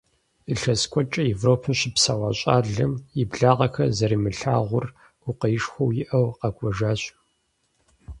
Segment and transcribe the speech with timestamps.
[0.51, 4.85] Илъэс куэдкӀэ Европэм щыпсэуа щӏалэм, и благъэхэр зэримылъагъур
[5.21, 7.01] гукъеуэшхуэу иӀэу, къэкӀуэжащ.